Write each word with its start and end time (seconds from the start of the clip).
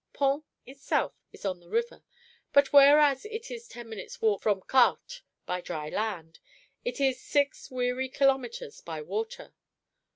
Pont 0.13 0.43
itself 0.65 1.13
is 1.31 1.45
on 1.45 1.59
the 1.59 1.69
river, 1.69 2.01
but 2.53 2.73
whereas 2.73 3.23
it 3.25 3.51
is 3.51 3.67
ten 3.67 3.87
minutes' 3.87 4.19
walk 4.19 4.41
from 4.41 4.61
Quartes 4.61 5.21
by 5.45 5.61
dry 5.61 5.89
land, 5.89 6.39
it 6.83 6.99
is 6.99 7.21
six 7.21 7.69
weary 7.69 8.09
kilometres 8.09 8.81
by 8.81 8.99
water. 9.03 9.53